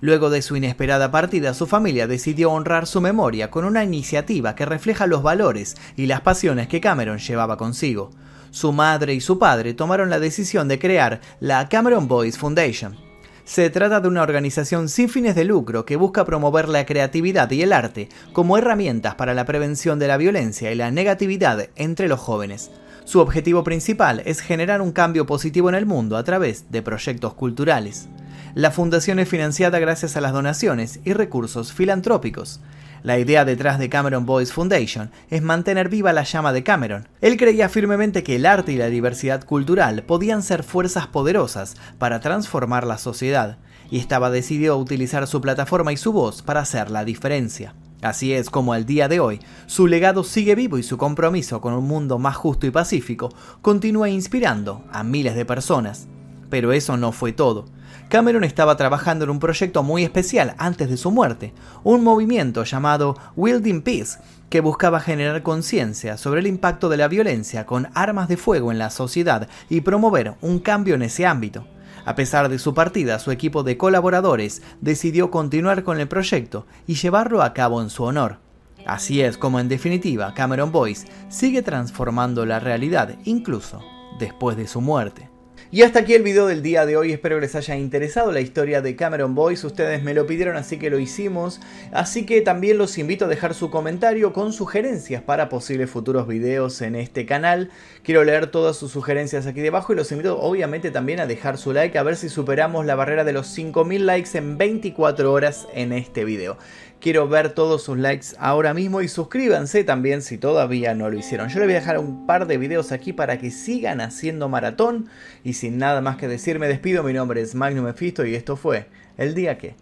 Luego 0.00 0.30
de 0.30 0.42
su 0.42 0.56
inesperada 0.56 1.10
partida, 1.10 1.54
su 1.54 1.66
familia 1.66 2.06
decidió 2.06 2.50
honrar 2.50 2.86
su 2.86 3.00
memoria 3.00 3.50
con 3.50 3.64
una 3.64 3.84
iniciativa 3.84 4.54
que 4.54 4.66
refleja 4.66 5.06
los 5.06 5.22
valores 5.22 5.76
y 5.96 6.06
las 6.06 6.22
pasiones 6.22 6.68
que 6.68 6.80
Cameron 6.80 7.18
llevaba 7.18 7.56
consigo 7.56 8.10
su 8.50 8.72
madre 8.72 9.14
y 9.14 9.20
su 9.20 9.38
padre 9.38 9.74
tomaron 9.74 10.10
la 10.10 10.20
decisión 10.20 10.68
de 10.68 10.78
crear 10.78 11.20
la 11.40 11.68
Cameron 11.68 12.08
Boys 12.08 12.38
Foundation. 12.38 12.96
Se 13.44 13.70
trata 13.70 14.00
de 14.00 14.08
una 14.08 14.22
organización 14.22 14.88
sin 14.88 15.08
fines 15.08 15.36
de 15.36 15.44
lucro 15.44 15.86
que 15.86 15.94
busca 15.94 16.24
promover 16.24 16.68
la 16.68 16.84
creatividad 16.84 17.48
y 17.52 17.62
el 17.62 17.72
arte 17.72 18.08
como 18.32 18.58
herramientas 18.58 19.14
para 19.14 19.34
la 19.34 19.44
prevención 19.44 20.00
de 20.00 20.08
la 20.08 20.16
violencia 20.16 20.72
y 20.72 20.74
la 20.74 20.90
negatividad 20.90 21.68
entre 21.76 22.08
los 22.08 22.18
jóvenes. 22.18 22.72
Su 23.04 23.20
objetivo 23.20 23.62
principal 23.62 24.20
es 24.24 24.40
generar 24.40 24.82
un 24.82 24.90
cambio 24.90 25.26
positivo 25.26 25.68
en 25.68 25.76
el 25.76 25.86
mundo 25.86 26.16
a 26.16 26.24
través 26.24 26.72
de 26.72 26.82
proyectos 26.82 27.34
culturales. 27.34 28.08
La 28.56 28.72
fundación 28.72 29.20
es 29.20 29.28
financiada 29.28 29.78
gracias 29.78 30.16
a 30.16 30.20
las 30.20 30.32
donaciones 30.32 30.98
y 31.04 31.12
recursos 31.12 31.72
filantrópicos. 31.72 32.58
La 33.06 33.20
idea 33.20 33.44
detrás 33.44 33.78
de 33.78 33.88
Cameron 33.88 34.26
Boys 34.26 34.52
Foundation 34.52 35.12
es 35.30 35.40
mantener 35.40 35.88
viva 35.88 36.12
la 36.12 36.24
llama 36.24 36.52
de 36.52 36.64
Cameron. 36.64 37.06
Él 37.20 37.36
creía 37.36 37.68
firmemente 37.68 38.24
que 38.24 38.34
el 38.34 38.44
arte 38.44 38.72
y 38.72 38.76
la 38.76 38.88
diversidad 38.88 39.44
cultural 39.44 40.02
podían 40.02 40.42
ser 40.42 40.64
fuerzas 40.64 41.06
poderosas 41.06 41.76
para 41.98 42.18
transformar 42.18 42.84
la 42.84 42.98
sociedad, 42.98 43.58
y 43.92 44.00
estaba 44.00 44.28
decidido 44.30 44.74
a 44.74 44.78
utilizar 44.78 45.24
su 45.28 45.40
plataforma 45.40 45.92
y 45.92 45.96
su 45.96 46.12
voz 46.12 46.42
para 46.42 46.62
hacer 46.62 46.90
la 46.90 47.04
diferencia. 47.04 47.76
Así 48.02 48.32
es 48.32 48.50
como 48.50 48.72
al 48.72 48.86
día 48.86 49.06
de 49.06 49.20
hoy, 49.20 49.38
su 49.66 49.86
legado 49.86 50.24
sigue 50.24 50.56
vivo 50.56 50.76
y 50.76 50.82
su 50.82 50.98
compromiso 50.98 51.60
con 51.60 51.74
un 51.74 51.86
mundo 51.86 52.18
más 52.18 52.34
justo 52.34 52.66
y 52.66 52.72
pacífico 52.72 53.32
continúa 53.62 54.08
inspirando 54.08 54.84
a 54.90 55.04
miles 55.04 55.36
de 55.36 55.44
personas. 55.44 56.08
Pero 56.50 56.72
eso 56.72 56.96
no 56.96 57.12
fue 57.12 57.32
todo. 57.32 57.66
Cameron 58.08 58.44
estaba 58.44 58.76
trabajando 58.76 59.24
en 59.24 59.30
un 59.30 59.40
proyecto 59.40 59.82
muy 59.82 60.04
especial 60.04 60.54
antes 60.58 60.88
de 60.88 60.96
su 60.96 61.10
muerte, 61.10 61.52
un 61.82 62.04
movimiento 62.04 62.62
llamado 62.62 63.16
Wielding 63.34 63.82
Peace, 63.82 64.18
que 64.48 64.60
buscaba 64.60 65.00
generar 65.00 65.42
conciencia 65.42 66.16
sobre 66.16 66.40
el 66.40 66.46
impacto 66.46 66.88
de 66.88 66.98
la 66.98 67.08
violencia 67.08 67.66
con 67.66 67.88
armas 67.94 68.28
de 68.28 68.36
fuego 68.36 68.70
en 68.70 68.78
la 68.78 68.90
sociedad 68.90 69.48
y 69.68 69.80
promover 69.80 70.34
un 70.40 70.60
cambio 70.60 70.94
en 70.94 71.02
ese 71.02 71.26
ámbito. 71.26 71.66
A 72.04 72.14
pesar 72.14 72.48
de 72.48 72.60
su 72.60 72.72
partida, 72.72 73.18
su 73.18 73.32
equipo 73.32 73.64
de 73.64 73.76
colaboradores 73.76 74.62
decidió 74.80 75.32
continuar 75.32 75.82
con 75.82 75.98
el 75.98 76.06
proyecto 76.06 76.66
y 76.86 76.94
llevarlo 76.94 77.42
a 77.42 77.52
cabo 77.52 77.82
en 77.82 77.90
su 77.90 78.04
honor. 78.04 78.38
Así 78.86 79.20
es 79.20 79.36
como 79.36 79.58
en 79.58 79.68
definitiva 79.68 80.32
Cameron 80.32 80.70
Boyce 80.70 81.08
sigue 81.28 81.62
transformando 81.62 82.46
la 82.46 82.60
realidad 82.60 83.16
incluso 83.24 83.82
después 84.20 84.56
de 84.56 84.68
su 84.68 84.80
muerte. 84.80 85.28
Y 85.70 85.82
hasta 85.82 86.00
aquí 86.00 86.14
el 86.14 86.22
video 86.22 86.46
del 86.46 86.62
día 86.62 86.86
de 86.86 86.96
hoy, 86.96 87.12
espero 87.12 87.36
que 87.36 87.42
les 87.42 87.54
haya 87.56 87.76
interesado 87.76 88.30
la 88.30 88.40
historia 88.40 88.82
de 88.82 88.94
Cameron 88.94 89.34
Boyce, 89.34 89.66
ustedes 89.66 90.02
me 90.02 90.14
lo 90.14 90.26
pidieron 90.26 90.56
así 90.56 90.78
que 90.78 90.90
lo 90.90 90.98
hicimos, 90.98 91.60
así 91.92 92.24
que 92.24 92.40
también 92.40 92.78
los 92.78 92.98
invito 92.98 93.24
a 93.24 93.28
dejar 93.28 93.52
su 93.52 93.68
comentario 93.68 94.32
con 94.32 94.52
sugerencias 94.52 95.22
para 95.22 95.48
posibles 95.48 95.90
futuros 95.90 96.28
videos 96.28 96.80
en 96.82 96.94
este 96.94 97.26
canal, 97.26 97.70
quiero 98.04 98.22
leer 98.22 98.46
todas 98.46 98.76
sus 98.76 98.92
sugerencias 98.92 99.46
aquí 99.46 99.60
debajo 99.60 99.92
y 99.92 99.96
los 99.96 100.12
invito 100.12 100.40
obviamente 100.40 100.92
también 100.92 101.18
a 101.18 101.26
dejar 101.26 101.58
su 101.58 101.72
like 101.72 101.98
a 101.98 102.02
ver 102.04 102.16
si 102.16 102.28
superamos 102.28 102.86
la 102.86 102.94
barrera 102.94 103.24
de 103.24 103.32
los 103.32 103.48
5000 103.48 104.06
likes 104.06 104.38
en 104.38 104.58
24 104.58 105.32
horas 105.32 105.66
en 105.74 105.92
este 105.92 106.24
video. 106.24 106.58
Quiero 107.00 107.28
ver 107.28 107.50
todos 107.50 107.82
sus 107.82 107.98
likes 107.98 108.28
ahora 108.38 108.74
mismo 108.74 109.00
y 109.00 109.08
suscríbanse 109.08 109.84
también 109.84 110.22
si 110.22 110.38
todavía 110.38 110.94
no 110.94 111.10
lo 111.10 111.18
hicieron. 111.18 111.48
Yo 111.48 111.58
les 111.58 111.68
voy 111.68 111.76
a 111.76 111.80
dejar 111.80 111.98
un 111.98 112.26
par 112.26 112.46
de 112.46 112.58
videos 112.58 112.90
aquí 112.90 113.12
para 113.12 113.38
que 113.38 113.50
sigan 113.50 114.00
haciendo 114.00 114.48
maratón. 114.48 115.08
Y 115.44 115.52
sin 115.52 115.78
nada 115.78 116.00
más 116.00 116.16
que 116.16 116.26
decir 116.26 116.58
me 116.58 116.68
despido. 116.68 117.02
Mi 117.02 117.12
nombre 117.12 117.40
es 117.40 117.54
Magnum 117.54 117.84
Mephisto 117.84 118.24
y 118.24 118.34
esto 118.34 118.56
fue 118.56 118.86
El 119.16 119.34
Día 119.34 119.58
Que. 119.58 119.76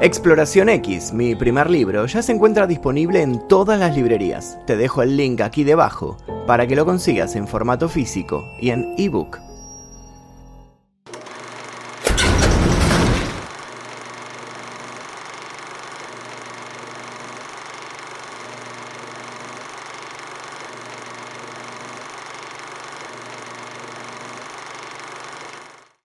Exploración 0.00 0.68
X, 0.68 1.12
mi 1.12 1.34
primer 1.34 1.70
libro, 1.70 2.06
ya 2.06 2.20
se 2.20 2.32
encuentra 2.32 2.66
disponible 2.66 3.22
en 3.22 3.46
todas 3.48 3.78
las 3.78 3.96
librerías. 3.96 4.58
Te 4.66 4.76
dejo 4.76 5.02
el 5.02 5.16
link 5.16 5.40
aquí 5.40 5.62
debajo 5.62 6.16
para 6.46 6.66
que 6.66 6.76
lo 6.76 6.84
consigas 6.84 7.36
en 7.36 7.46
formato 7.46 7.88
físico 7.88 8.44
y 8.60 8.70
en 8.70 8.94
ebook. 8.98 9.45